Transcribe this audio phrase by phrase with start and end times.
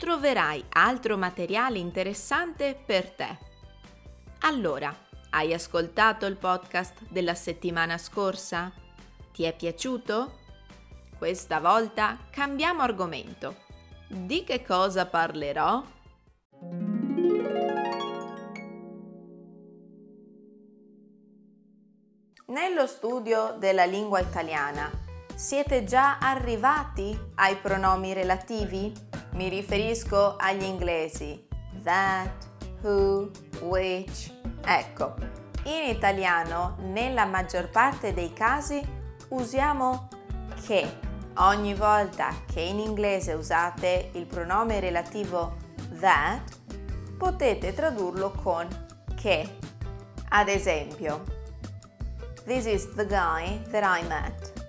[0.00, 3.38] troverai altro materiale interessante per te.
[4.40, 4.96] Allora,
[5.28, 8.72] hai ascoltato il podcast della settimana scorsa?
[9.30, 10.38] Ti è piaciuto?
[11.18, 13.56] Questa volta cambiamo argomento.
[14.08, 15.84] Di che cosa parlerò?
[22.46, 24.90] Nello studio della lingua italiana
[25.34, 29.08] siete già arrivati ai pronomi relativi?
[29.40, 31.48] Mi riferisco agli inglesi
[31.82, 32.28] that,
[32.82, 33.30] who,
[33.62, 34.30] which.
[34.62, 35.14] Ecco,
[35.62, 38.86] in italiano nella maggior parte dei casi
[39.28, 40.08] usiamo
[40.66, 40.98] che.
[41.36, 45.56] Ogni volta che in inglese usate il pronome relativo
[46.00, 46.58] that,
[47.16, 48.68] potete tradurlo con
[49.18, 49.56] che.
[50.28, 51.24] Ad esempio,
[52.44, 54.59] This is the guy that I met.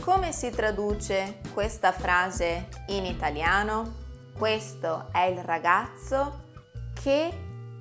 [0.00, 3.96] Come si traduce questa frase in italiano?
[4.36, 6.40] Questo è il ragazzo
[6.94, 7.30] che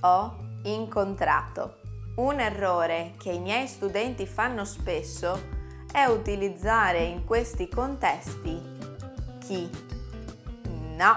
[0.01, 1.77] ho incontrato.
[2.15, 5.41] Un errore che i miei studenti fanno spesso
[5.89, 8.61] è utilizzare in questi contesti
[9.39, 9.69] chi.
[10.97, 11.15] No,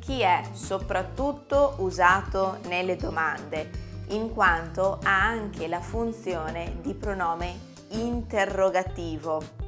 [0.00, 9.65] chi è soprattutto usato nelle domande in quanto ha anche la funzione di pronome interrogativo.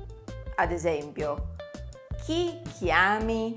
[0.61, 1.55] Ad esempio,
[2.25, 3.57] chi chiami,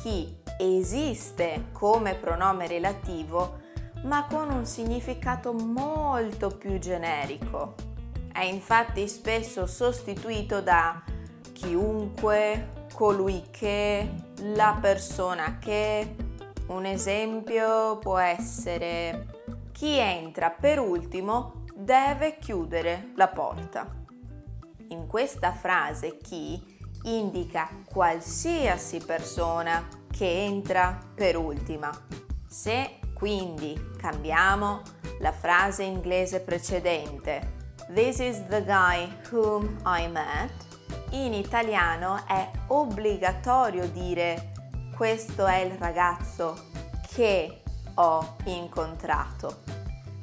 [0.00, 3.58] chi esiste come pronome relativo,
[4.04, 7.74] ma con un significato molto più generico.
[8.32, 11.02] È infatti spesso sostituito da
[11.52, 14.08] chiunque, colui che,
[14.54, 16.14] la persona che.
[16.68, 19.40] Un esempio può essere
[19.72, 24.06] chi entra per ultimo deve chiudere la porta.
[24.90, 31.90] In questa frase chi indica qualsiasi persona che entra per ultima.
[32.48, 34.80] Se quindi cambiamo
[35.20, 37.56] la frase inglese precedente,
[37.92, 40.52] This is the guy whom I met,
[41.10, 44.52] in italiano è obbligatorio dire
[44.94, 46.66] questo è il ragazzo
[47.14, 47.62] che
[47.94, 49.62] ho incontrato,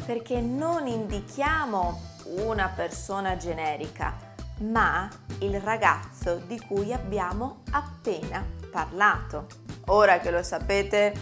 [0.06, 4.25] perché non indichiamo una persona generica,
[4.62, 9.48] ma il ragazzo di cui abbiamo appena parlato.
[9.88, 11.14] Ora che lo sapete,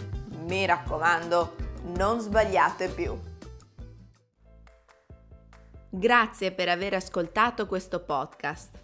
[0.46, 1.56] mi raccomando,
[1.96, 3.18] non sbagliate più.
[5.90, 8.80] Grazie per aver ascoltato questo podcast.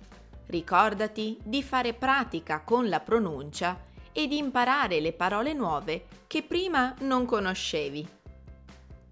[0.47, 6.94] Ricordati di fare pratica con la pronuncia e di imparare le parole nuove che prima
[7.00, 8.09] non conoscevi.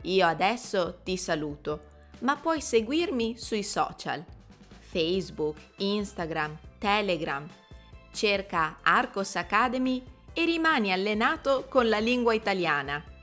[0.03, 1.87] Io adesso ti saluto,
[2.21, 4.25] ma puoi seguirmi sui social,
[4.91, 7.47] Facebook, Instagram, Telegram.
[8.11, 13.18] Cerca Arcos Academy e rimani allenato con la lingua italiana.